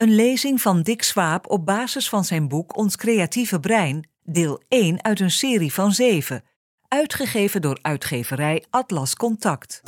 Een 0.00 0.14
lezing 0.14 0.60
van 0.60 0.82
Dick 0.82 1.02
Swaap 1.02 1.50
op 1.50 1.66
basis 1.66 2.08
van 2.08 2.24
zijn 2.24 2.48
boek 2.48 2.76
Ons 2.76 2.96
creatieve 2.96 3.60
brein, 3.60 4.08
deel 4.22 4.62
1 4.68 5.04
uit 5.04 5.20
een 5.20 5.30
serie 5.30 5.72
van 5.72 5.92
7, 5.92 6.44
uitgegeven 6.88 7.60
door 7.60 7.78
uitgeverij 7.82 8.64
Atlas 8.70 9.14
Contact. 9.14 9.82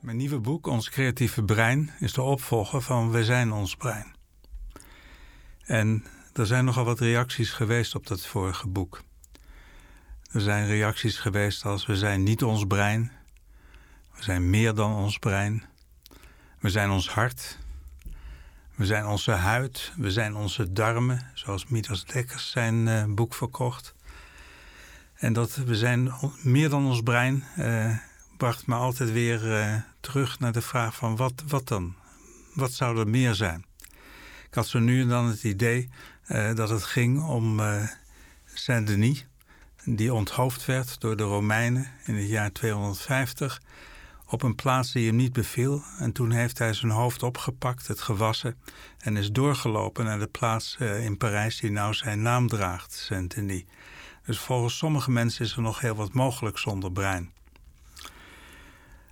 Mijn 0.00 0.16
nieuwe 0.16 0.40
boek 0.40 0.66
Ons 0.66 0.90
creatieve 0.90 1.44
brein 1.44 1.90
is 1.98 2.12
de 2.12 2.22
opvolger 2.22 2.82
van 2.82 3.10
We 3.10 3.24
zijn 3.24 3.52
ons 3.52 3.76
brein. 3.76 4.14
En 5.64 6.04
er 6.32 6.46
zijn 6.46 6.64
nogal 6.64 6.84
wat 6.84 7.00
reacties 7.00 7.50
geweest 7.50 7.94
op 7.94 8.06
dat 8.06 8.26
vorige 8.26 8.68
boek. 8.68 9.02
Er 10.30 10.40
zijn 10.40 10.66
reacties 10.66 11.18
geweest 11.18 11.64
als 11.64 11.86
we 11.86 11.96
zijn 11.96 12.22
niet 12.22 12.42
ons 12.42 12.64
brein, 12.64 13.12
we 14.14 14.22
zijn 14.22 14.50
meer 14.50 14.74
dan 14.74 14.94
ons 14.94 15.18
brein, 15.18 15.70
we 16.62 16.70
zijn 16.70 16.90
ons 16.90 17.08
hart, 17.08 17.58
we 18.74 18.86
zijn 18.86 19.06
onze 19.06 19.30
huid, 19.30 19.92
we 19.96 20.10
zijn 20.10 20.36
onze 20.36 20.72
darmen, 20.72 21.30
zoals 21.34 21.66
Midas 21.66 22.04
Dekkers 22.04 22.50
zijn 22.50 22.86
uh, 22.86 23.04
boek 23.04 23.34
verkocht. 23.34 23.94
En 25.14 25.32
dat 25.32 25.54
we 25.54 25.76
zijn 25.76 26.12
meer 26.42 26.68
dan 26.68 26.86
ons 26.86 27.00
brein 27.00 27.44
uh, 27.58 27.96
bracht 28.36 28.66
me 28.66 28.74
altijd 28.74 29.12
weer 29.12 29.44
uh, 29.44 29.74
terug 30.00 30.38
naar 30.38 30.52
de 30.52 30.62
vraag 30.62 30.94
van 30.94 31.16
wat, 31.16 31.42
wat 31.46 31.68
dan? 31.68 31.94
Wat 32.54 32.72
zou 32.72 32.98
er 32.98 33.08
meer 33.08 33.34
zijn? 33.34 33.64
Ik 34.48 34.54
had 34.54 34.66
zo 34.66 34.78
nu 34.78 35.00
en 35.00 35.08
dan 35.08 35.26
het 35.26 35.44
idee 35.44 35.90
dat 36.54 36.68
het 36.68 36.84
ging 36.84 37.22
om 37.22 37.60
Saint-Denis, 38.44 39.26
die 39.84 40.14
onthoofd 40.14 40.64
werd 40.64 41.00
door 41.00 41.16
de 41.16 41.22
Romeinen 41.22 41.90
in 42.04 42.14
het 42.14 42.28
jaar 42.28 42.52
250 42.52 43.60
op 44.32 44.42
een 44.42 44.54
plaats 44.54 44.92
die 44.92 45.06
hem 45.06 45.16
niet 45.16 45.32
beviel. 45.32 45.82
En 45.98 46.12
toen 46.12 46.30
heeft 46.30 46.58
hij 46.58 46.72
zijn 46.72 46.92
hoofd 46.92 47.22
opgepakt, 47.22 47.86
het 47.86 48.00
gewassen, 48.00 48.56
en 48.98 49.16
is 49.16 49.32
doorgelopen 49.32 50.04
naar 50.04 50.18
de 50.18 50.26
plaats 50.26 50.76
uh, 50.80 51.04
in 51.04 51.16
Parijs 51.16 51.60
die 51.60 51.70
nou 51.70 51.94
zijn 51.94 52.22
naam 52.22 52.48
draagt, 52.48 52.92
Saint-Denis. 52.92 53.64
Dus 54.26 54.38
volgens 54.38 54.76
sommige 54.76 55.10
mensen 55.10 55.44
is 55.44 55.56
er 55.56 55.62
nog 55.62 55.80
heel 55.80 55.94
wat 55.94 56.12
mogelijk 56.12 56.58
zonder 56.58 56.92
brein. 56.92 57.32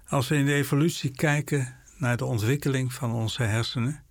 Als 0.08 0.28
we 0.28 0.36
in 0.36 0.47
de 0.47 0.55
evolutie 0.55 1.11
kijken 1.11 1.77
naar 1.97 2.17
de 2.17 2.25
ontwikkeling 2.25 2.92
van 2.92 3.12
onze 3.12 3.42
hersenen, 3.42 4.02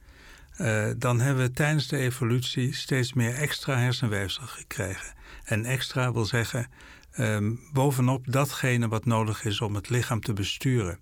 uh, 0.57 0.89
dan 0.97 1.19
hebben 1.19 1.43
we 1.43 1.51
tijdens 1.51 1.87
de 1.87 1.97
evolutie 1.97 2.75
steeds 2.75 3.13
meer 3.13 3.33
extra 3.33 3.77
hersenweefsel 3.77 4.47
gekregen. 4.47 5.13
En 5.43 5.65
extra 5.65 6.13
wil 6.13 6.25
zeggen 6.25 6.67
um, 7.19 7.59
bovenop 7.73 8.31
datgene 8.31 8.87
wat 8.87 9.05
nodig 9.05 9.43
is 9.43 9.61
om 9.61 9.75
het 9.75 9.89
lichaam 9.89 10.21
te 10.21 10.33
besturen. 10.33 10.99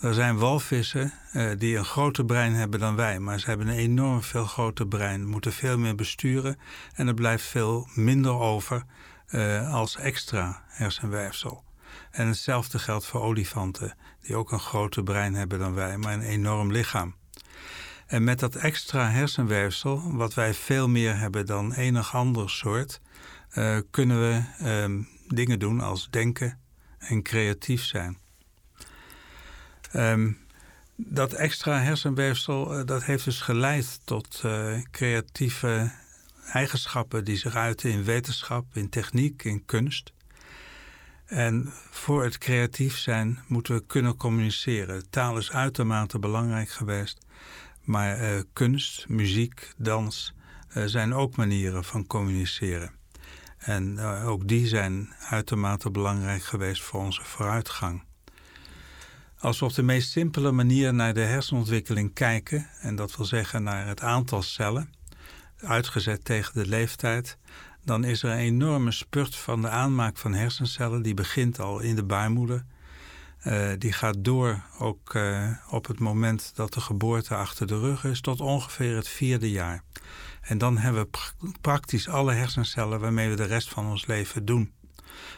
Er 0.00 0.14
zijn 0.14 0.38
walvissen 0.38 1.12
uh, 1.32 1.50
die 1.58 1.76
een 1.76 1.84
groter 1.84 2.24
brein 2.24 2.54
hebben 2.54 2.80
dan 2.80 2.96
wij, 2.96 3.18
maar 3.18 3.40
ze 3.40 3.46
hebben 3.46 3.68
een 3.68 3.76
enorm 3.76 4.22
veel 4.22 4.44
groter 4.44 4.86
brein, 4.86 5.26
moeten 5.26 5.52
veel 5.52 5.78
meer 5.78 5.94
besturen 5.94 6.58
en 6.94 7.06
er 7.06 7.14
blijft 7.14 7.44
veel 7.44 7.88
minder 7.94 8.32
over 8.32 8.82
uh, 9.30 9.74
als 9.74 9.96
extra 9.96 10.62
hersenweefsel. 10.68 11.64
En 12.10 12.26
hetzelfde 12.26 12.78
geldt 12.78 13.06
voor 13.06 13.20
olifanten, 13.20 13.94
die 14.22 14.36
ook 14.36 14.52
een 14.52 14.60
groter 14.60 15.02
brein 15.02 15.34
hebben 15.34 15.58
dan 15.58 15.74
wij, 15.74 15.96
maar 15.96 16.12
een 16.12 16.22
enorm 16.22 16.72
lichaam. 16.72 17.14
En 18.06 18.24
met 18.24 18.38
dat 18.38 18.54
extra 18.54 19.10
hersenweefsel, 19.10 20.16
wat 20.16 20.34
wij 20.34 20.54
veel 20.54 20.88
meer 20.88 21.18
hebben 21.18 21.46
dan 21.46 21.72
enig 21.72 22.14
ander 22.14 22.50
soort, 22.50 23.00
uh, 23.54 23.78
kunnen 23.90 24.20
we 24.20 24.42
um, 24.82 25.08
dingen 25.28 25.58
doen 25.58 25.80
als 25.80 26.08
denken 26.10 26.58
en 26.98 27.22
creatief 27.22 27.84
zijn. 27.84 28.18
Um, 29.96 30.38
dat 30.96 31.32
extra 31.32 31.80
hersenweefsel 31.80 32.78
uh, 32.78 32.86
dat 32.86 33.04
heeft 33.04 33.24
dus 33.24 33.40
geleid 33.40 34.00
tot 34.04 34.42
uh, 34.44 34.78
creatieve 34.90 35.92
eigenschappen 36.52 37.24
die 37.24 37.36
zich 37.36 37.54
uiten 37.54 37.90
in 37.90 38.04
wetenschap, 38.04 38.76
in 38.76 38.88
techniek, 38.88 39.44
in 39.44 39.64
kunst. 39.64 40.12
En 41.26 41.72
voor 41.90 42.24
het 42.24 42.38
creatief 42.38 42.96
zijn 42.96 43.38
moeten 43.46 43.74
we 43.74 43.86
kunnen 43.86 44.16
communiceren. 44.16 45.10
Taal 45.10 45.38
is 45.38 45.52
uitermate 45.52 46.18
belangrijk 46.18 46.70
geweest, 46.70 47.18
maar 47.82 48.44
kunst, 48.52 49.08
muziek, 49.08 49.72
dans 49.76 50.34
zijn 50.68 51.14
ook 51.14 51.36
manieren 51.36 51.84
van 51.84 52.06
communiceren. 52.06 52.99
En 53.60 53.92
uh, 53.92 54.28
ook 54.28 54.48
die 54.48 54.66
zijn 54.66 55.12
uitermate 55.28 55.90
belangrijk 55.90 56.42
geweest 56.42 56.82
voor 56.82 57.00
onze 57.00 57.24
vooruitgang. 57.24 58.02
Als 59.38 59.58
we 59.58 59.64
op 59.64 59.74
de 59.74 59.82
meest 59.82 60.10
simpele 60.10 60.52
manier 60.52 60.94
naar 60.94 61.14
de 61.14 61.20
hersenontwikkeling 61.20 62.14
kijken, 62.14 62.68
en 62.80 62.96
dat 62.96 63.16
wil 63.16 63.26
zeggen 63.26 63.62
naar 63.62 63.86
het 63.86 64.00
aantal 64.00 64.42
cellen, 64.42 64.92
uitgezet 65.56 66.24
tegen 66.24 66.54
de 66.54 66.66
leeftijd, 66.66 67.38
dan 67.84 68.04
is 68.04 68.22
er 68.22 68.30
een 68.30 68.36
enorme 68.36 68.90
spurt 68.90 69.36
van 69.36 69.62
de 69.62 69.68
aanmaak 69.68 70.16
van 70.16 70.34
hersencellen. 70.34 71.02
Die 71.02 71.14
begint 71.14 71.60
al 71.60 71.80
in 71.80 71.96
de 71.96 72.04
baarmoeder. 72.04 72.64
Uh, 73.46 73.70
die 73.78 73.92
gaat 73.92 74.16
door 74.18 74.62
ook 74.78 75.14
uh, 75.14 75.50
op 75.70 75.86
het 75.86 75.98
moment 75.98 76.52
dat 76.54 76.72
de 76.72 76.80
geboorte 76.80 77.34
achter 77.34 77.66
de 77.66 77.78
rug 77.78 78.04
is, 78.04 78.20
tot 78.20 78.40
ongeveer 78.40 78.96
het 78.96 79.08
vierde 79.08 79.50
jaar. 79.50 79.82
En 80.40 80.58
dan 80.58 80.78
hebben 80.78 81.08
we 81.38 81.52
praktisch 81.60 82.08
alle 82.08 82.32
hersencellen 82.32 83.00
waarmee 83.00 83.28
we 83.28 83.36
de 83.36 83.44
rest 83.44 83.68
van 83.68 83.86
ons 83.86 84.06
leven 84.06 84.44
doen. 84.44 84.72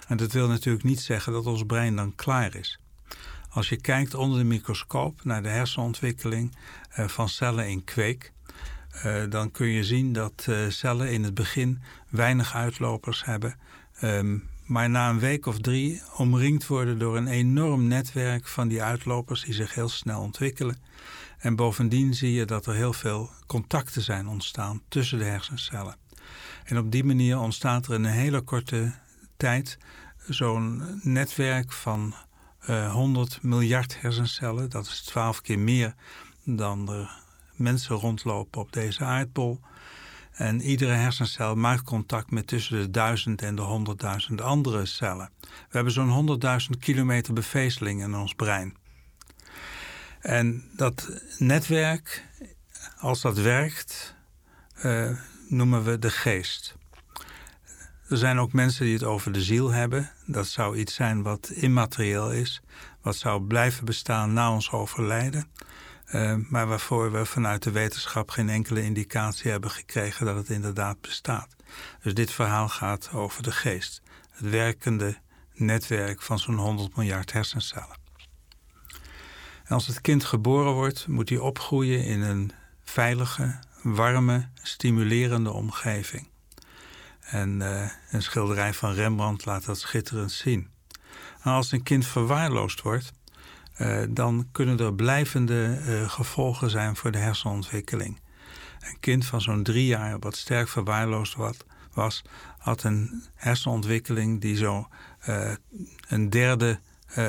En 0.09 0.17
dat 0.17 0.33
wil 0.33 0.49
natuurlijk 0.49 0.85
niet 0.85 1.01
zeggen 1.01 1.33
dat 1.33 1.47
ons 1.47 1.63
brein 1.67 1.97
dan 1.97 2.15
klaar 2.15 2.55
is. 2.55 2.79
Als 3.51 3.69
je 3.69 3.77
kijkt 3.77 4.15
onder 4.15 4.39
de 4.39 4.45
microscoop 4.45 5.25
naar 5.25 5.43
de 5.43 5.49
hersenontwikkeling 5.49 6.57
uh, 6.99 7.09
van 7.09 7.29
cellen 7.29 7.69
in 7.69 7.85
kweek, 7.85 8.33
uh, 9.07 9.23
dan 9.29 9.51
kun 9.51 9.67
je 9.67 9.85
zien 9.85 10.13
dat 10.13 10.47
uh, 10.49 10.69
cellen 10.69 11.11
in 11.11 11.25
het 11.25 11.35
begin 11.35 11.83
weinig 12.09 12.55
uitlopers 12.55 13.25
hebben, 13.25 13.57
um, 14.03 14.49
maar 14.65 14.91
na 14.91 15.11
een 15.11 15.19
week 15.19 15.47
of 15.47 15.59
drie 15.59 16.03
omringd 16.17 16.67
worden 16.67 16.99
door 16.99 17.17
een 17.17 17.27
enorm 17.27 17.87
netwerk 17.87 18.47
van 18.49 18.69
die 18.69 18.83
uitlopers 18.83 19.45
die 19.45 19.55
zich 19.55 19.75
heel 19.75 19.89
snel 19.89 20.21
ontwikkelen. 20.21 20.77
En 21.43 21.57
bovendien 21.57 22.15
zie 22.15 22.33
je 22.33 22.45
dat 22.45 22.67
er 22.67 22.75
heel 22.75 22.93
veel 22.93 23.31
contacten 23.47 24.03
zijn 24.03 24.29
ontstaan 24.29 24.83
tussen 24.89 25.19
de 25.19 25.25
hersencellen. 25.25 25.97
En 26.65 26.79
op 26.79 26.93
die 26.93 27.05
manier 27.05 27.39
ontstaat 27.39 27.87
er 27.87 27.95
in 27.95 28.05
een 28.05 28.11
hele 28.11 28.41
korte 28.41 28.93
tijd 29.37 29.79
zo'n 30.29 31.01
netwerk 31.03 31.73
van 31.73 32.15
uh, 32.69 32.85
eh, 32.85 32.93
100 32.93 33.43
miljard 33.43 34.01
hersencellen. 34.01 34.71
Dat 34.71 34.87
is 34.87 35.01
12 35.01 35.41
keer 35.41 35.59
meer 35.59 35.95
dan 36.45 36.93
er 36.93 37.11
mensen 37.55 37.97
rondlopen 37.97 38.61
op 38.61 38.73
deze 38.73 39.05
aardbol. 39.05 39.61
En 40.33 40.61
iedere 40.61 40.93
hersencel 40.93 41.55
maakt 41.55 41.83
contact 41.83 42.31
met 42.31 42.47
tussen 42.47 42.81
de 42.81 42.91
1000 42.91 43.43
en 43.43 43.55
de 43.55 43.85
100.000 44.31 44.35
andere 44.35 44.87
cellen. 44.87 45.31
We 45.41 45.49
hebben 45.71 45.93
zo'n 45.93 46.41
100.000 46.73 46.79
kilometer 46.79 47.35
bevezeling 47.35 48.03
in 48.03 48.15
ons 48.15 48.35
brein. 48.35 48.77
En 50.23 50.65
dat 50.77 51.09
netwerk, 51.39 52.25
als 52.99 53.21
dat 53.21 53.39
werkt, 53.39 54.15
uh, 54.85 55.11
noemen 55.49 55.85
we 55.85 55.99
de 55.99 56.11
geest. 56.11 56.77
Er 58.09 58.17
zijn 58.17 58.39
ook 58.39 58.53
mensen 58.53 58.85
die 58.85 58.95
het 58.95 59.05
over 59.05 59.33
de 59.33 59.43
ziel 59.43 59.71
hebben. 59.71 60.11
Dat 60.27 60.47
zou 60.47 60.77
iets 60.77 60.95
zijn 60.95 61.23
wat 61.23 61.51
immaterieel 61.51 62.33
is, 62.33 62.63
wat 63.01 63.17
zou 63.17 63.43
blijven 63.43 63.85
bestaan 63.85 64.33
na 64.33 64.53
ons 64.53 64.71
overlijden. 64.71 65.51
Uh, 66.13 66.35
maar 66.49 66.67
waarvoor 66.67 67.13
we 67.13 67.27
vanuit 67.27 67.63
de 67.63 67.71
wetenschap 67.71 68.31
geen 68.31 68.49
enkele 68.49 68.83
indicatie 68.83 69.51
hebben 69.51 69.71
gekregen 69.71 70.27
dat 70.27 70.37
het 70.37 70.49
inderdaad 70.49 71.01
bestaat. 71.01 71.57
Dus 72.03 72.15
dit 72.15 72.31
verhaal 72.31 72.69
gaat 72.69 73.11
over 73.13 73.43
de 73.43 73.53
geest. 73.53 74.03
Het 74.31 74.51
werkende 74.51 75.17
netwerk 75.55 76.23
van 76.23 76.39
zo'n 76.39 76.55
100 76.55 76.97
miljard 76.97 77.33
hersencellen. 77.33 78.02
En 79.65 79.75
als 79.75 79.87
het 79.87 80.01
kind 80.01 80.25
geboren 80.25 80.73
wordt, 80.73 81.07
moet 81.07 81.29
hij 81.29 81.39
opgroeien 81.39 82.05
in 82.05 82.21
een 82.21 82.53
veilige, 82.83 83.59
warme, 83.83 84.49
stimulerende 84.63 85.51
omgeving. 85.51 86.29
En 87.21 87.61
uh, 87.61 87.91
een 88.11 88.23
schilderij 88.23 88.75
van 88.75 88.93
Rembrandt 88.93 89.45
laat 89.45 89.65
dat 89.65 89.79
schitterend 89.79 90.33
zien. 90.33 90.69
En 91.43 91.51
als 91.51 91.73
een 91.73 91.83
kind 91.83 92.07
verwaarloosd 92.07 92.83
wordt, 92.83 93.13
uh, 93.79 94.03
dan 94.09 94.49
kunnen 94.53 94.79
er 94.79 94.95
blijvende 94.95 95.79
uh, 95.87 96.11
gevolgen 96.11 96.71
zijn 96.71 96.97
voor 96.97 97.11
de 97.11 97.19
hersenontwikkeling. 97.19 98.21
Een 98.81 98.97
kind 99.01 99.27
van 99.27 99.41
zo'n 99.41 99.63
drie 99.63 99.87
jaar, 99.87 100.19
wat 100.19 100.37
sterk 100.37 100.69
verwaarloosd 100.69 101.37
was, 101.93 102.23
had 102.59 102.83
een 102.83 103.25
hersenontwikkeling 103.35 104.41
die 104.41 104.57
zo 104.57 104.89
een 106.09 106.31
derde 106.31 106.81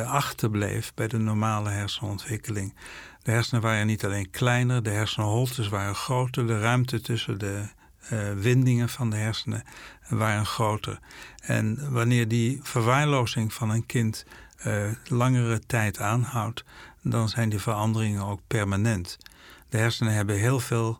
achterbleef 0.06 0.94
bij 0.94 1.08
de 1.08 1.18
normale 1.18 1.70
hersenontwikkeling. 1.70 2.76
De 3.22 3.32
hersenen 3.32 3.62
waren 3.62 3.88
niet 3.88 4.06
alleen 4.06 4.30
kleiner, 4.30 4.84
de 4.84 4.90
hersenholtes 4.90 5.70
waren 5.70 5.96
groter, 5.96 6.48
de 6.48 6.60
ruimte 6.60 7.02
tussen 7.02 7.40
de 7.40 7.68
uh, 8.14 8.32
windingen 8.32 8.90
van 8.90 9.10
de 9.10 9.16
hersenen 9.16 9.64
waren 10.10 10.46
groter. 10.46 11.00
En 11.42 11.92
wanneer 11.92 12.28
die 12.28 12.60
verwaarlozing 12.64 13.54
van 13.54 13.70
een 13.70 13.86
kind 13.86 14.26
langere 15.08 15.60
tijd 15.60 16.00
aanhoudt, 16.00 16.64
dan 17.02 17.30
zijn 17.30 17.50
die 17.50 17.60
veranderingen 17.60 18.24
ook 18.24 18.42
permanent. 18.48 19.18
De 19.70 19.78
hersenen 19.78 20.14
hebben 20.14 20.36
heel 20.36 20.60
veel 20.60 21.00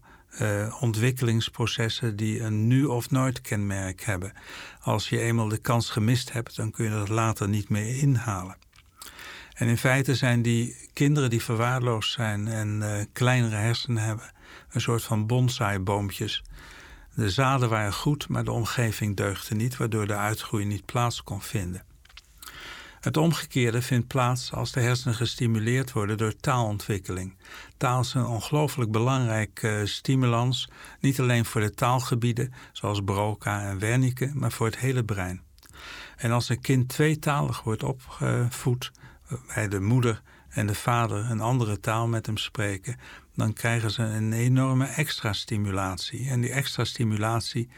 ontwikkelingsprocessen 0.80 2.16
die 2.16 2.42
een 2.42 2.68
nu 2.68 2.86
of 2.86 3.10
nooit 3.10 3.42
kenmerk 3.42 4.02
hebben. 4.02 4.34
Als 4.82 5.10
je 5.10 5.20
eenmaal 5.20 5.48
de 5.48 5.58
kans 5.58 5.90
gemist 5.90 6.32
hebt, 6.32 6.56
dan 6.56 6.72
kun 6.72 6.86
je 6.86 6.92
dat 6.92 7.10
later 7.10 7.50
niet 7.50 7.70
meer 7.70 7.98
inhalen. 7.98 8.56
En 9.64 9.70
in 9.70 9.78
feite 9.78 10.16
zijn 10.16 10.42
die 10.42 10.76
kinderen 10.94 11.30
die 11.30 11.44
verwaarloosd 11.44 12.12
zijn 12.12 12.48
en 12.48 12.80
uh, 12.82 13.04
kleinere 13.14 13.56
hersenen 13.56 14.04
hebben, 14.04 14.32
een 14.70 14.82
soort 14.82 15.04
van 15.04 15.28
bonsai-boompjes. 15.28 16.44
De 17.16 17.30
zaden 17.30 17.70
waren 17.70 17.94
goed, 17.94 18.28
maar 18.28 18.44
de 18.44 18.52
omgeving 18.52 19.16
deugde 19.16 19.56
niet, 19.56 19.78
waardoor 19.78 20.08
de 20.08 20.16
uitgroei 20.16 20.66
niet 20.66 20.86
plaats 20.86 21.24
kon 21.24 21.42
vinden. 21.42 21.84
Het 23.00 23.18
omgekeerde 23.18 23.82
vindt 23.82 24.08
plaats 24.08 24.52
als 24.52 24.72
de 24.72 24.80
hersenen 24.80 25.16
gestimuleerd 25.16 25.92
worden 25.92 26.18
door 26.18 26.36
taalontwikkeling. 26.36 27.36
Taal 27.78 28.02
is 28.02 28.14
een 28.14 28.26
ongelooflijk 28.26 28.92
belangrijk 28.92 29.62
uh, 29.64 29.86
stimulans, 29.86 30.70
niet 31.00 31.20
alleen 31.20 31.46
voor 31.46 31.62
de 31.62 31.74
taalgebieden 31.74 32.54
zoals 32.72 33.02
Broca 33.02 33.62
en 33.62 33.80
Wernicke, 33.80 34.32
maar 34.34 34.52
voor 34.52 34.66
het 34.66 34.78
hele 34.78 35.04
brein. 35.04 35.42
En 36.16 36.32
als 36.32 36.50
een 36.50 36.62
kind 36.62 36.90
tweetalig 36.90 37.62
wordt 37.64 37.84
opgevoed, 37.84 38.92
waarbij 39.28 39.68
de 39.68 39.82
moeder 39.82 40.22
en 40.50 40.68
de 40.68 40.76
vader 40.76 41.32
een 41.32 41.42
andere 41.42 41.80
taal 41.80 42.08
met 42.08 42.26
hem 42.26 42.38
spreken, 42.38 43.00
dan 43.36 43.54
krijgen 43.54 43.92
ze 43.92 44.04
een 44.04 44.34
enorme 44.34 44.86
extra 44.86 45.34
stimulatie. 45.34 46.30
En 46.30 46.42
die 46.42 46.52
extra 46.52 46.84
stimulatie 46.84 47.70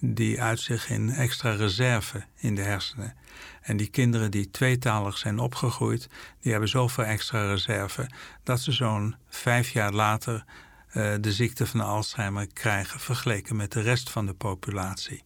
die 0.00 0.42
uit 0.42 0.60
zich 0.60 0.90
in 0.90 1.10
extra 1.10 1.50
reserve 1.50 2.24
in 2.36 2.54
de 2.54 2.62
hersenen. 2.62 3.14
En 3.62 3.76
die 3.76 3.88
kinderen 3.88 4.30
die 4.30 4.50
tweetalig 4.50 5.18
zijn 5.18 5.38
opgegroeid, 5.38 6.08
die 6.40 6.50
hebben 6.50 6.68
zoveel 6.68 7.04
extra 7.04 7.46
reserve 7.46 8.10
dat 8.42 8.60
ze 8.60 8.72
zo'n 8.72 9.16
vijf 9.28 9.70
jaar 9.70 9.92
later 9.92 10.44
uh, 10.92 11.14
de 11.20 11.32
ziekte 11.32 11.66
van 11.66 11.80
Alzheimer 11.80 12.46
krijgen, 12.52 13.00
vergeleken 13.00 13.56
met 13.56 13.72
de 13.72 13.80
rest 13.80 14.10
van 14.10 14.26
de 14.26 14.34
populatie. 14.34 15.22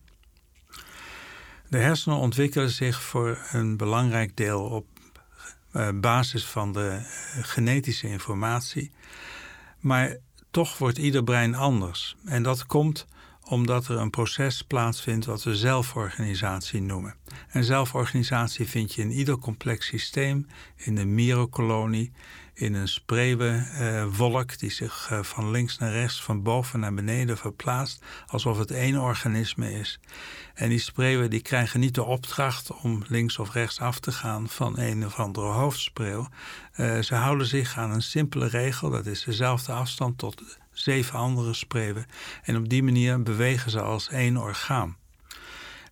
De 1.69 1.79
hersenen 1.79 2.19
ontwikkelen 2.19 2.71
zich 2.71 3.03
voor 3.03 3.39
een 3.53 3.77
belangrijk 3.77 4.37
deel 4.37 4.61
op 4.61 4.87
basis 5.95 6.47
van 6.47 6.73
de 6.73 6.99
uh, 7.01 7.45
genetische 7.45 8.09
informatie. 8.09 8.93
Maar 9.81 10.17
toch 10.51 10.79
wordt 10.79 10.99
ieder 10.99 11.25
brein 11.25 11.55
anders. 11.55 12.17
En 12.25 12.43
dat 12.43 12.67
komt 12.67 13.07
omdat 13.49 13.89
er 13.89 13.97
een 13.97 14.11
proces 14.11 14.63
plaatsvindt 14.63 15.27
wat 15.27 15.43
we 15.43 15.57
zelforganisatie 15.57 16.83
noemen. 16.83 17.15
En 17.49 17.65
zelforganisatie 17.65 18.69
vind 18.69 18.95
je 18.95 19.03
in 19.03 19.11
ieder 19.11 19.39
complex 19.39 19.87
systeem, 19.87 20.47
in 20.77 20.97
een 20.97 21.15
myrokolonie, 21.15 22.13
in 22.55 22.75
een 22.75 22.89
spreeuwenwolk 22.89 24.59
die 24.59 24.71
zich 24.71 25.09
eh, 25.11 25.23
van 25.23 25.51
links 25.51 25.79
naar 25.79 25.93
rechts, 25.93 26.23
van 26.23 26.43
boven 26.43 26.81
naar 26.81 26.95
beneden 26.95 27.39
verplaatst, 27.39 28.03
alsof 28.27 28.59
het 28.59 28.71
één 28.71 28.97
organisme 28.97 29.73
is. 29.73 30.01
En 30.55 30.69
die 30.69 30.79
spreeuwen 30.79 31.31
die 31.31 31.43
krijgen 31.43 31.81
niet 31.81 31.95
de 31.95 32.05
opdracht 32.05 32.73
om 32.83 33.03
links 33.07 33.39
of 33.39 33.53
rechts 33.53 33.81
af 33.81 34.01
te 34.01 34.13
gaan 34.13 34.49
van 34.49 34.79
een 34.79 35.07
of 35.07 35.19
andere 35.19 35.47
hoofdspreeuw. 35.47 36.29
Uh, 36.77 36.99
ze 36.99 37.15
houden 37.15 37.47
zich 37.47 37.79
aan 37.79 37.91
een 37.91 38.03
simpele 38.03 38.47
regel, 38.47 38.91
dat 38.91 39.07
is 39.07 39.25
dezelfde 39.25 39.73
afstand 39.73 40.19
tot 40.19 40.59
zeven 40.81 41.19
andere 41.19 41.55
spreeuwen. 41.55 42.07
En 42.43 42.57
op 42.57 42.69
die 42.69 42.83
manier 42.83 43.23
bewegen 43.23 43.71
ze 43.71 43.81
als 43.81 44.09
één 44.09 44.37
orgaan. 44.37 44.97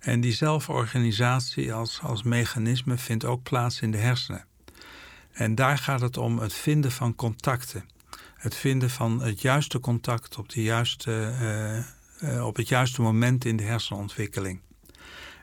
En 0.00 0.20
die 0.20 0.32
zelforganisatie 0.32 1.72
als, 1.72 2.00
als 2.02 2.22
mechanisme 2.22 2.98
vindt 2.98 3.24
ook 3.24 3.42
plaats 3.42 3.80
in 3.80 3.90
de 3.90 3.98
hersenen. 3.98 4.44
En 5.32 5.54
daar 5.54 5.78
gaat 5.78 6.00
het 6.00 6.16
om 6.16 6.38
het 6.38 6.52
vinden 6.52 6.92
van 6.92 7.14
contacten. 7.14 7.84
Het 8.36 8.54
vinden 8.54 8.90
van 8.90 9.22
het 9.22 9.40
juiste 9.40 9.80
contact 9.80 10.38
op, 10.38 10.48
de 10.48 10.62
juiste, 10.62 11.34
uh, 11.40 12.34
uh, 12.34 12.46
op 12.46 12.56
het 12.56 12.68
juiste 12.68 13.02
moment 13.02 13.44
in 13.44 13.56
de 13.56 13.62
hersenontwikkeling. 13.62 14.60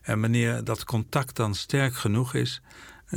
En 0.01 0.21
wanneer 0.21 0.63
dat 0.63 0.85
contact 0.85 1.35
dan 1.35 1.55
sterk 1.55 1.95
genoeg 1.95 2.33
is, 2.33 2.61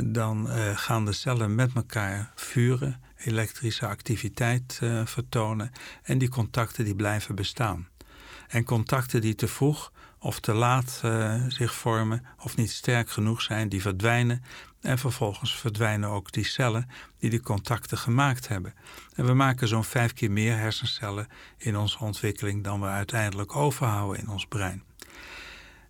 dan 0.03 0.47
uh, 0.47 0.77
gaan 0.77 1.05
de 1.05 1.11
cellen 1.11 1.55
met 1.55 1.73
elkaar 1.73 2.31
vuren 2.35 3.01
elektrische 3.17 3.87
activiteit 3.87 4.79
uh, 4.83 5.05
vertonen 5.05 5.71
en 6.03 6.17
die 6.17 6.29
contacten 6.29 6.85
die 6.85 6.95
blijven 6.95 7.35
bestaan. 7.35 7.87
En 8.47 8.63
contacten 8.63 9.21
die 9.21 9.35
te 9.35 9.47
vroeg 9.47 9.91
of 10.19 10.39
te 10.39 10.53
laat 10.53 11.01
uh, 11.05 11.43
zich 11.47 11.73
vormen 11.73 12.25
of 12.39 12.55
niet 12.55 12.71
sterk 12.71 13.09
genoeg 13.09 13.41
zijn, 13.41 13.69
die 13.69 13.81
verdwijnen 13.81 14.43
en 14.81 14.97
vervolgens 14.97 15.55
verdwijnen 15.55 16.09
ook 16.09 16.31
die 16.31 16.45
cellen 16.45 16.89
die 17.19 17.29
die 17.29 17.41
contacten 17.41 17.97
gemaakt 17.97 18.47
hebben. 18.47 18.73
En 19.15 19.25
we 19.25 19.33
maken 19.33 19.67
zo'n 19.67 19.83
vijf 19.83 20.13
keer 20.13 20.31
meer 20.31 20.57
hersencellen 20.57 21.27
in 21.57 21.77
onze 21.77 21.99
ontwikkeling 21.99 22.63
dan 22.63 22.81
we 22.81 22.87
uiteindelijk 22.87 23.55
overhouden 23.55 24.21
in 24.21 24.29
ons 24.29 24.45
brein. 24.45 24.83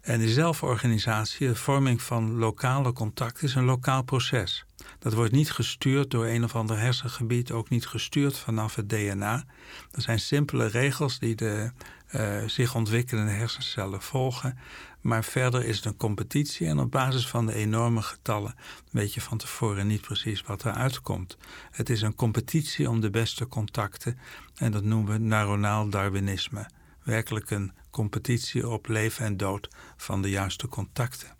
En 0.07 0.19
die 0.19 0.29
zelforganisatie, 0.29 1.47
de 1.47 1.55
vorming 1.55 2.01
van 2.01 2.37
lokale 2.37 2.93
contacten, 2.93 3.47
is 3.47 3.55
een 3.55 3.63
lokaal 3.63 4.03
proces. 4.03 4.65
Dat 4.99 5.13
wordt 5.13 5.31
niet 5.31 5.51
gestuurd 5.51 6.11
door 6.11 6.25
een 6.25 6.43
of 6.43 6.55
ander 6.55 6.79
hersengebied, 6.79 7.51
ook 7.51 7.69
niet 7.69 7.87
gestuurd 7.87 8.37
vanaf 8.37 8.75
het 8.75 8.89
DNA. 8.89 9.43
Er 9.91 10.01
zijn 10.01 10.19
simpele 10.19 10.65
regels 10.65 11.19
die 11.19 11.35
de 11.35 11.71
uh, 12.15 12.43
zich 12.45 12.75
ontwikkelende 12.75 13.31
hersencellen 13.31 14.01
volgen. 14.01 14.57
Maar 15.01 15.23
verder 15.23 15.65
is 15.65 15.75
het 15.75 15.85
een 15.85 15.97
competitie 15.97 16.67
en 16.67 16.79
op 16.79 16.91
basis 16.91 17.27
van 17.27 17.45
de 17.45 17.53
enorme 17.53 18.01
getallen 18.01 18.55
weet 18.91 19.13
je 19.13 19.21
van 19.21 19.37
tevoren 19.37 19.87
niet 19.87 20.01
precies 20.01 20.41
wat 20.41 20.63
er 20.63 20.73
uitkomt. 20.73 21.37
Het 21.71 21.89
is 21.89 22.01
een 22.01 22.15
competitie 22.15 22.89
om 22.89 23.01
de 23.01 23.09
beste 23.09 23.47
contacten 23.47 24.17
en 24.55 24.71
dat 24.71 24.83
noemen 24.83 25.13
we 25.13 25.19
neuronaal 25.19 25.89
Darwinisme. 25.89 26.67
Werkelijk 27.07 27.51
een 27.51 27.71
competitie 27.89 28.69
op 28.69 28.87
leven 28.87 29.25
en 29.25 29.37
dood 29.37 29.67
van 29.97 30.21
de 30.21 30.29
juiste 30.29 30.67
contacten. 30.67 31.35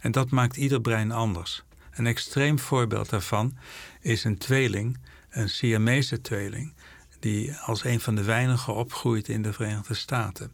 En 0.00 0.12
dat 0.12 0.30
maakt 0.30 0.56
ieder 0.56 0.80
brein 0.80 1.10
anders. 1.10 1.62
Een 1.90 2.06
extreem 2.06 2.58
voorbeeld 2.58 3.10
daarvan 3.10 3.56
is 4.00 4.24
een 4.24 4.38
tweeling, 4.38 4.98
een 5.30 5.48
Siamese 5.48 6.20
tweeling, 6.20 6.74
die 7.18 7.54
als 7.56 7.84
een 7.84 8.00
van 8.00 8.14
de 8.14 8.22
weinigen 8.22 8.74
opgroeit 8.74 9.28
in 9.28 9.42
de 9.42 9.52
Verenigde 9.52 9.94
Staten. 9.94 10.52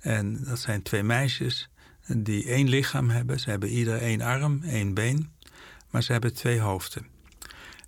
En 0.00 0.44
dat 0.44 0.58
zijn 0.58 0.82
twee 0.82 1.02
meisjes 1.02 1.68
die 2.06 2.46
één 2.46 2.68
lichaam 2.68 3.10
hebben. 3.10 3.40
Ze 3.40 3.50
hebben 3.50 3.68
ieder 3.68 3.98
één 3.98 4.20
arm, 4.20 4.62
één 4.62 4.94
been, 4.94 5.32
maar 5.90 6.02
ze 6.02 6.12
hebben 6.12 6.34
twee 6.34 6.60
hoofden. 6.60 7.11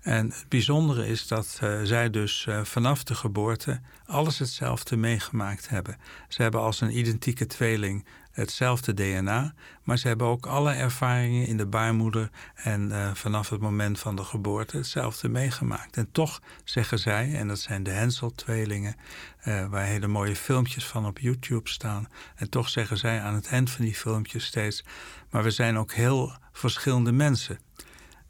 En 0.05 0.31
het 0.31 0.47
bijzondere 0.49 1.07
is 1.07 1.27
dat 1.27 1.61
uh, 1.63 1.81
zij 1.83 2.11
dus 2.11 2.47
uh, 2.49 2.65
vanaf 2.65 3.05
de 3.05 3.15
geboorte 3.15 3.81
alles 4.07 4.39
hetzelfde 4.39 4.97
meegemaakt 4.97 5.69
hebben. 5.69 5.97
Ze 6.29 6.43
hebben 6.43 6.61
als 6.61 6.81
een 6.81 6.99
identieke 6.99 7.47
tweeling 7.47 8.07
hetzelfde 8.31 8.95
DNA, 8.95 9.55
maar 9.83 9.99
ze 9.99 10.09
hebben 10.09 10.27
ook 10.27 10.47
alle 10.47 10.73
ervaringen 10.73 11.47
in 11.47 11.57
de 11.57 11.67
baarmoeder 11.67 12.31
en 12.55 12.89
uh, 12.89 13.15
vanaf 13.15 13.51
het 13.51 13.61
moment 13.61 13.99
van 13.99 14.17
de 14.17 14.25
geboorte 14.25 14.77
hetzelfde 14.77 15.29
meegemaakt. 15.29 15.97
En 15.97 16.09
toch 16.13 16.41
zeggen 16.65 16.99
zij, 16.99 17.35
en 17.35 17.49
dat 17.49 17.59
zijn 17.59 17.83
de 17.83 17.91
Hensel-tweelingen, 17.91 18.97
waar 19.45 19.85
hele 19.85 20.07
mooie 20.07 20.37
filmpjes 20.37 20.87
van 20.87 21.07
op 21.07 21.19
YouTube 21.19 21.69
staan, 21.69 22.09
en 22.35 22.51
toch 22.51 22.69
zeggen 22.69 22.99
zij 22.99 23.21
aan 23.21 23.35
het 23.35 23.47
eind 23.47 23.71
van 23.71 23.85
die 23.85 23.95
filmpjes 23.95 24.45
steeds, 24.45 24.85
maar 25.31 25.43
we 25.43 25.51
zijn 25.51 25.79
ook 25.79 25.93
heel 25.93 26.37
verschillende 26.53 27.13
mensen. 27.13 27.59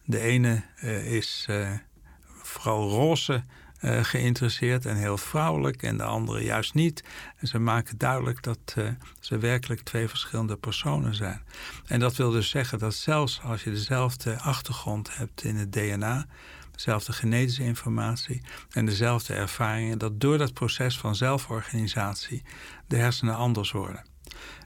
De 0.05 0.21
ene 0.21 0.63
uh, 0.83 1.13
is 1.13 1.49
vooral 2.27 2.89
roze 2.91 3.45
uh, 3.85 4.05
geïnteresseerd 4.05 4.87
en 4.87 4.97
heel 4.97 5.19
vrouwelijk 5.19 5.83
en 5.83 5.97
de 5.97 6.03
andere 6.03 6.45
juist 6.45 6.75
niet. 6.75 7.05
En 7.37 7.47
ze 7.47 7.59
maken 7.59 7.99
duidelijk 7.99 8.43
dat 8.43 8.77
ze 9.21 9.39
werkelijk 9.39 9.81
twee 9.81 10.09
verschillende 10.09 10.57
personen 10.57 11.15
zijn. 11.15 11.43
En 11.87 12.01
dat 12.01 12.17
wil 12.17 12.31
dus 12.31 12.49
zeggen 12.49 12.79
dat 12.79 12.95
zelfs 12.95 13.41
als 13.43 13.65
je 13.65 13.71
dezelfde 13.71 14.39
achtergrond 14.41 15.17
hebt 15.17 15.45
in 15.45 15.57
het 15.57 15.73
DNA, 15.73 16.27
dezelfde 16.73 17.13
genetische 17.13 17.63
informatie 17.63 18.43
en 18.71 18.87
dezelfde 18.87 19.35
ervaringen, 19.35 19.99
dat 19.99 20.21
door 20.21 20.39
dat 20.39 20.53
proces 20.53 20.99
van 20.99 21.15
zelforganisatie 21.15 22.43
de 22.87 22.97
hersenen 22.97 23.37
anders 23.37 23.71
worden. 23.71 24.05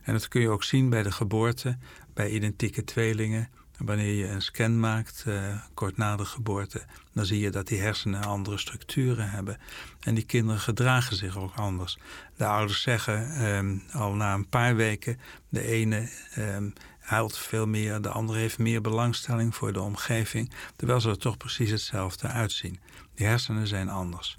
En 0.03 0.13
dat 0.13 0.27
kun 0.27 0.41
je 0.41 0.49
ook 0.49 0.63
zien 0.63 0.89
bij 0.89 1.03
de 1.03 1.11
geboorte, 1.11 1.77
bij 2.13 2.29
identieke 2.29 2.83
tweelingen 2.83 3.49
wanneer 3.79 4.13
je 4.13 4.27
een 4.27 4.41
scan 4.41 4.79
maakt, 4.79 5.23
uh, 5.27 5.55
kort 5.73 5.97
na 5.97 6.15
de 6.15 6.25
geboorte, 6.25 6.81
dan 7.13 7.25
zie 7.25 7.39
je 7.39 7.49
dat 7.49 7.67
die 7.67 7.79
hersenen 7.79 8.23
andere 8.23 8.57
structuren 8.57 9.29
hebben. 9.29 9.57
En 9.99 10.15
die 10.15 10.25
kinderen 10.25 10.61
gedragen 10.61 11.15
zich 11.15 11.37
ook 11.37 11.55
anders. 11.55 11.97
De 12.37 12.45
ouders 12.45 12.81
zeggen 12.81 13.45
um, 13.47 13.83
al 13.91 14.13
na 14.13 14.33
een 14.33 14.49
paar 14.49 14.75
weken, 14.75 15.19
de 15.49 15.61
ene 15.61 16.09
um, 16.37 16.73
huilt 16.99 17.37
veel 17.37 17.67
meer, 17.67 18.01
de 18.01 18.09
andere 18.09 18.39
heeft 18.39 18.57
meer 18.57 18.81
belangstelling 18.81 19.55
voor 19.55 19.73
de 19.73 19.81
omgeving, 19.81 20.51
terwijl 20.75 21.01
ze 21.01 21.09
er 21.09 21.17
toch 21.17 21.37
precies 21.37 21.69
hetzelfde 21.69 22.27
uitzien. 22.27 22.79
Die 23.13 23.27
hersenen 23.27 23.67
zijn 23.67 23.89
anders. 23.89 24.37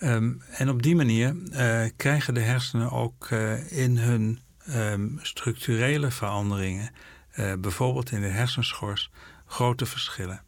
Um, 0.00 0.42
en 0.48 0.68
op 0.68 0.82
die 0.82 0.96
manier 0.96 1.34
uh, 1.34 1.84
krijgen 1.96 2.34
de 2.34 2.40
hersenen 2.40 2.90
ook 2.90 3.30
uh, 3.30 3.72
in 3.72 3.96
hun 3.98 4.40
structurele 5.20 6.10
veranderingen 6.10 6.90
uh, 7.38 7.52
bijvoorbeeld 7.58 8.10
in 8.10 8.20
de 8.20 8.26
hersenschors 8.26 9.10
grote 9.46 9.86
verschillen. 9.86 10.42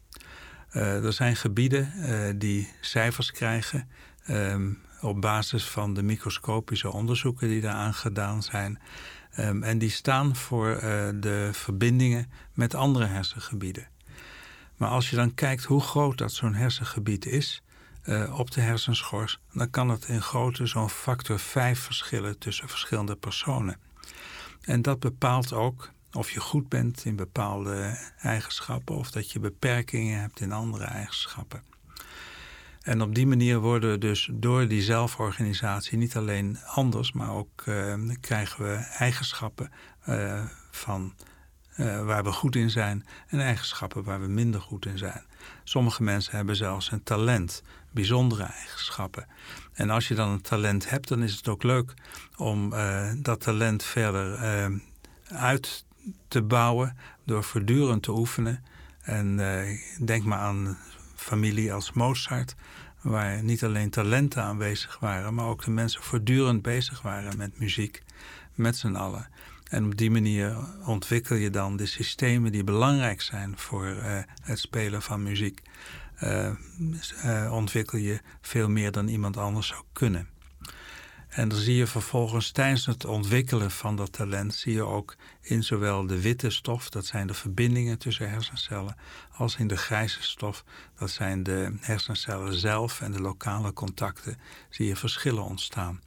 er 0.71 1.13
zijn 1.13 1.35
gebieden 1.35 1.93
die 2.39 2.69
cijfers 2.81 3.31
krijgen 3.31 3.89
ehm, 4.25 4.73
op 5.01 5.21
basis 5.21 5.63
van 5.63 5.93
de 5.93 6.03
microscopische 6.03 6.91
onderzoeken 6.91 7.47
die 7.47 7.61
daaraan 7.61 7.93
gedaan 7.93 8.43
zijn. 8.43 8.79
Ehm, 9.31 9.63
en 9.63 9.77
die 9.77 9.89
staan 9.89 10.35
voor 10.35 10.79
de 11.19 11.49
verbindingen 11.51 12.31
met 12.53 12.75
andere 12.75 13.05
hersengebieden. 13.05 13.87
Maar 14.77 14.89
als 14.89 15.09
je 15.09 15.15
dan 15.15 15.33
kijkt 15.33 15.63
hoe 15.63 15.81
groot 15.81 16.17
dat 16.17 16.31
zo'n 16.31 16.53
hersengebied 16.53 17.25
is, 17.25 17.63
op 18.31 18.51
de 18.51 18.61
hersenschors, 18.61 19.39
dan 19.53 19.69
kan 19.69 19.89
het 19.89 20.05
in 20.05 20.21
grootte 20.21 20.65
zo'n 20.65 20.89
factor 20.89 21.39
5 21.39 21.79
verschillen 21.79 22.37
tussen 22.37 22.69
verschillende 22.69 23.15
personen. 23.15 23.77
En 24.61 24.81
dat 24.81 24.99
bepaalt 24.99 25.53
ook 25.53 25.91
of 26.13 26.31
je 26.31 26.39
goed 26.39 26.69
bent 26.69 27.05
in 27.05 27.15
bepaalde 27.15 27.97
eigenschappen 28.21 28.95
of 28.95 29.11
dat 29.11 29.31
je 29.31 29.39
beperkingen 29.39 30.19
hebt 30.19 30.39
in 30.39 30.51
andere 30.51 30.83
eigenschappen. 30.83 31.63
En 32.81 33.01
op 33.01 33.15
die 33.15 33.27
manier 33.27 33.59
worden 33.59 33.91
we 33.91 33.97
dus 33.97 34.29
door 34.33 34.67
die 34.67 34.81
zelforganisatie 34.81 35.97
niet 35.97 36.15
alleen 36.15 36.57
anders, 36.65 37.11
maar 37.11 37.31
ook 37.31 37.63
uh, 37.65 37.95
krijgen 38.21 38.63
we 38.63 38.73
eigenschappen 38.97 39.71
uh, 40.09 40.43
van 40.71 41.13
uh, 41.77 42.05
waar 42.05 42.23
we 42.23 42.31
goed 42.31 42.55
in 42.55 42.69
zijn 42.69 43.05
en 43.27 43.39
eigenschappen 43.39 44.03
waar 44.03 44.21
we 44.21 44.27
minder 44.27 44.61
goed 44.61 44.85
in 44.85 44.97
zijn. 44.97 45.23
Sommige 45.63 46.03
mensen 46.03 46.35
hebben 46.35 46.55
zelfs 46.55 46.91
een 46.91 47.03
talent, 47.03 47.63
bijzondere 47.91 48.43
eigenschappen. 48.43 49.27
En 49.73 49.89
als 49.89 50.07
je 50.07 50.15
dan 50.15 50.29
een 50.29 50.41
talent 50.41 50.89
hebt, 50.89 51.07
dan 51.07 51.23
is 51.23 51.35
het 51.35 51.47
ook 51.47 51.63
leuk 51.63 51.93
om 52.37 52.73
uh, 52.73 53.11
dat 53.17 53.41
talent 53.41 53.83
verder 53.83 54.33
uh, 54.33 54.79
uit 55.27 55.85
te 56.27 56.41
bouwen 56.41 56.97
door 57.25 57.43
voortdurend 57.43 58.03
te 58.03 58.11
oefenen. 58.11 58.63
En 59.01 59.39
denk 59.99 60.23
maar 60.23 60.39
aan 60.39 60.77
familie 61.15 61.73
als 61.73 61.91
Mozart, 61.91 62.55
waar 63.01 63.43
niet 63.43 63.63
alleen 63.63 63.89
talenten 63.89 64.43
aanwezig 64.43 64.99
waren, 64.99 65.33
maar 65.33 65.45
ook 65.45 65.63
de 65.63 65.71
mensen 65.71 66.03
voortdurend 66.03 66.61
bezig 66.61 67.01
waren 67.01 67.37
met 67.37 67.59
muziek, 67.59 68.03
met 68.55 68.77
z'n 68.77 68.95
allen. 68.95 69.29
En 69.71 69.85
op 69.85 69.97
die 69.97 70.11
manier 70.11 70.57
ontwikkel 70.85 71.35
je 71.35 71.49
dan 71.49 71.77
de 71.77 71.85
systemen 71.85 72.51
die 72.51 72.63
belangrijk 72.63 73.21
zijn 73.21 73.57
voor 73.57 73.85
uh, 73.85 74.19
het 74.41 74.59
spelen 74.59 75.01
van 75.01 75.23
muziek. 75.23 75.61
Uh, 76.23 77.51
ontwikkel 77.51 77.97
je 77.97 78.19
veel 78.41 78.69
meer 78.69 78.91
dan 78.91 79.07
iemand 79.07 79.37
anders 79.37 79.67
zou 79.67 79.83
kunnen. 79.93 80.27
En 81.31 81.49
dan 81.49 81.59
zie 81.59 81.75
je 81.75 81.87
vervolgens 81.87 82.51
tijdens 82.51 82.85
het 82.85 83.05
ontwikkelen 83.05 83.71
van 83.71 83.95
dat 83.95 84.11
talent, 84.11 84.55
zie 84.55 84.73
je 84.73 84.83
ook 84.83 85.15
in 85.41 85.63
zowel 85.63 86.07
de 86.07 86.21
witte 86.21 86.49
stof, 86.49 86.89
dat 86.89 87.05
zijn 87.05 87.27
de 87.27 87.33
verbindingen 87.33 87.97
tussen 87.97 88.29
hersencellen, 88.29 88.95
als 89.31 89.55
in 89.55 89.67
de 89.67 89.77
grijze 89.77 90.21
stof, 90.21 90.63
dat 90.97 91.09
zijn 91.09 91.43
de 91.43 91.77
hersencellen 91.79 92.53
zelf 92.53 93.01
en 93.01 93.11
de 93.11 93.21
lokale 93.21 93.73
contacten, 93.73 94.37
zie 94.69 94.87
je 94.87 94.95
verschillen 94.95 95.43
ontstaan. 95.43 96.01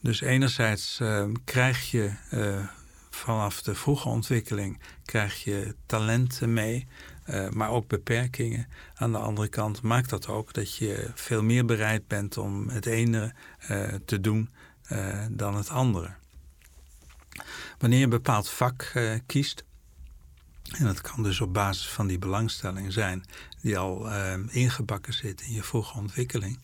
Dus 0.00 0.20
enerzijds 0.20 0.98
uh, 1.02 1.26
krijg 1.44 1.90
je 1.90 2.12
uh, 2.32 2.68
vanaf 3.16 3.62
de 3.62 3.74
vroege 3.74 4.08
ontwikkeling 4.08 4.80
krijg 5.04 5.44
je 5.44 5.74
talenten 5.86 6.52
mee, 6.52 6.86
uh, 7.26 7.48
maar 7.48 7.70
ook 7.70 7.88
beperkingen. 7.88 8.68
Aan 8.94 9.12
de 9.12 9.18
andere 9.18 9.48
kant 9.48 9.82
maakt 9.82 10.10
dat 10.10 10.28
ook 10.28 10.52
dat 10.52 10.76
je 10.76 11.10
veel 11.14 11.42
meer 11.42 11.64
bereid 11.64 12.06
bent 12.06 12.36
om 12.36 12.68
het 12.68 12.86
ene 12.86 13.34
te 14.04 14.20
doen 14.20 14.50
dan 15.30 15.56
het 15.56 15.68
andere. 15.68 16.14
Wanneer 17.78 17.98
je 17.98 18.04
een 18.04 18.10
bepaald 18.10 18.50
vak 18.50 18.92
kiest, 19.26 19.64
en 20.78 20.84
dat 20.84 21.00
kan 21.00 21.22
dus 21.22 21.40
op 21.40 21.54
basis 21.54 21.88
van 21.88 22.06
die 22.06 22.18
belangstelling 22.18 22.92
zijn, 22.92 23.24
die 23.60 23.78
al 23.78 24.10
ingebakken 24.48 25.12
zit 25.12 25.40
in 25.40 25.52
je 25.52 25.62
vroege 25.62 25.98
ontwikkeling, 25.98 26.58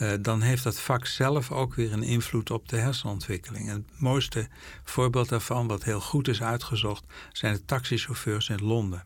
uh, 0.00 0.12
dan 0.20 0.40
heeft 0.40 0.62
dat 0.62 0.80
vak 0.80 1.06
zelf 1.06 1.52
ook 1.52 1.74
weer 1.74 1.92
een 1.92 2.02
invloed 2.02 2.50
op 2.50 2.68
de 2.68 2.76
hersenontwikkeling. 2.76 3.68
En 3.68 3.74
het 3.74 4.00
mooiste 4.00 4.48
voorbeeld 4.84 5.28
daarvan, 5.28 5.66
wat 5.66 5.84
heel 5.84 6.00
goed 6.00 6.28
is 6.28 6.42
uitgezocht, 6.42 7.04
zijn 7.32 7.54
de 7.54 7.64
taxichauffeurs 7.64 8.48
in 8.48 8.64
Londen. 8.64 9.04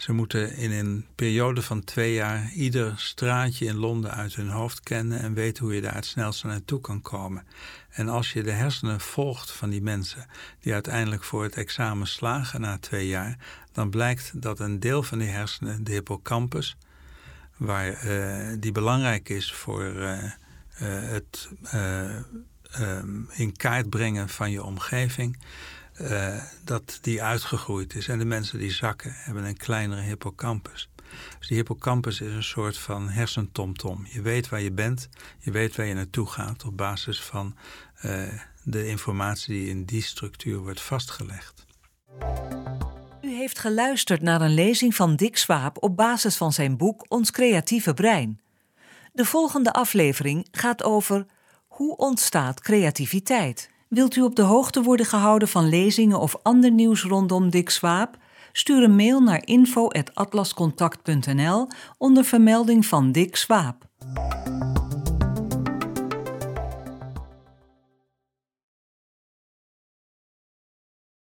Ze 0.00 0.12
moeten 0.12 0.56
in 0.56 0.72
een 0.72 1.06
periode 1.14 1.62
van 1.62 1.84
twee 1.84 2.14
jaar 2.14 2.52
ieder 2.52 2.92
straatje 2.96 3.66
in 3.66 3.76
Londen 3.76 4.10
uit 4.10 4.34
hun 4.34 4.48
hoofd 4.48 4.80
kennen 4.80 5.20
en 5.20 5.34
weten 5.34 5.64
hoe 5.64 5.74
je 5.74 5.80
daar 5.80 5.94
het 5.94 6.06
snelste 6.06 6.46
naartoe 6.46 6.80
kan 6.80 7.02
komen. 7.02 7.46
En 7.90 8.08
als 8.08 8.32
je 8.32 8.42
de 8.42 8.50
hersenen 8.50 9.00
volgt 9.00 9.50
van 9.50 9.70
die 9.70 9.82
mensen 9.82 10.26
die 10.60 10.72
uiteindelijk 10.72 11.24
voor 11.24 11.42
het 11.42 11.54
examen 11.54 12.06
slagen 12.06 12.60
na 12.60 12.78
twee 12.78 13.06
jaar, 13.06 13.38
dan 13.72 13.90
blijkt 13.90 14.42
dat 14.42 14.60
een 14.60 14.80
deel 14.80 15.02
van 15.02 15.18
die 15.18 15.28
hersenen, 15.28 15.84
de 15.84 15.92
hippocampus, 15.92 16.76
waar, 17.60 18.04
uh, 18.04 18.56
die 18.58 18.72
belangrijk 18.72 19.28
is 19.28 19.52
voor 19.52 19.82
uh, 19.82 20.22
uh, 20.22 20.30
het 20.82 21.48
um, 21.74 23.28
in 23.32 23.56
kaart 23.56 23.90
brengen 23.90 24.28
van 24.28 24.50
je 24.50 24.64
omgeving, 24.64 25.38
dat 26.64 26.98
die 27.00 27.22
uitgegroeid 27.22 27.94
is. 27.94 28.08
En 28.08 28.18
de 28.18 28.24
mensen 28.24 28.58
die 28.58 28.70
zakken 28.70 29.12
hebben 29.14 29.44
een 29.44 29.56
kleinere 29.56 30.00
hippocampus. 30.00 30.90
Dus 31.38 31.48
die 31.48 31.56
hippocampus 31.56 32.20
is 32.20 32.32
een 32.32 32.42
soort 32.42 32.78
van 32.78 33.08
hersentomtom. 33.08 34.06
Je 34.08 34.22
weet 34.22 34.48
waar 34.48 34.60
je 34.60 34.72
bent, 34.72 35.08
je 35.38 35.50
weet 35.50 35.76
waar 35.76 35.86
je 35.86 35.94
naartoe 35.94 36.26
gaat 36.26 36.64
op 36.64 36.76
basis 36.76 37.22
van 37.22 37.56
de 38.62 38.86
informatie 38.86 39.54
die 39.54 39.68
in 39.68 39.84
die 39.84 40.02
structuur 40.02 40.58
wordt 40.58 40.80
vastgelegd 40.80 41.66
heeft 43.50 43.62
geluisterd 43.62 44.22
naar 44.22 44.40
een 44.40 44.54
lezing 44.54 44.94
van 44.94 45.16
Dick 45.16 45.36
Swaap 45.36 45.82
op 45.82 45.96
basis 45.96 46.36
van 46.36 46.52
zijn 46.52 46.76
boek 46.76 47.04
Ons 47.08 47.30
creatieve 47.30 47.94
brein. 47.94 48.40
De 49.12 49.24
volgende 49.24 49.72
aflevering 49.72 50.46
gaat 50.50 50.82
over 50.82 51.26
hoe 51.68 51.96
ontstaat 51.96 52.60
creativiteit. 52.60 53.70
Wilt 53.88 54.16
u 54.16 54.22
op 54.22 54.36
de 54.36 54.42
hoogte 54.42 54.82
worden 54.82 55.06
gehouden 55.06 55.48
van 55.48 55.68
lezingen 55.68 56.20
of 56.20 56.36
ander 56.42 56.70
nieuws 56.70 57.02
rondom 57.02 57.50
Dick 57.50 57.70
Swaap? 57.70 58.16
Stuur 58.52 58.82
een 58.82 58.96
mail 58.96 59.20
naar 59.20 59.46
info@atlascontact.nl 59.46 61.68
onder 61.98 62.24
vermelding 62.24 62.86
van 62.86 63.12
Dick 63.12 63.36
Swaap. 63.36 63.88